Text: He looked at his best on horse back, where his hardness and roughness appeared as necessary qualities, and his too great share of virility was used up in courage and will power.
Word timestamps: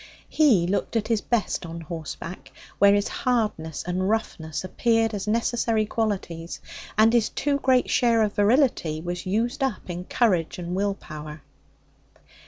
He 0.29 0.65
looked 0.65 0.95
at 0.95 1.09
his 1.09 1.21
best 1.21 1.63
on 1.63 1.81
horse 1.81 2.15
back, 2.15 2.51
where 2.79 2.95
his 2.95 3.07
hardness 3.07 3.83
and 3.83 4.09
roughness 4.09 4.63
appeared 4.63 5.13
as 5.13 5.27
necessary 5.27 5.85
qualities, 5.85 6.59
and 6.97 7.13
his 7.13 7.29
too 7.29 7.59
great 7.59 7.87
share 7.87 8.23
of 8.23 8.33
virility 8.33 8.99
was 8.99 9.27
used 9.27 9.61
up 9.61 9.91
in 9.91 10.05
courage 10.05 10.57
and 10.57 10.73
will 10.73 10.95
power. 10.95 11.43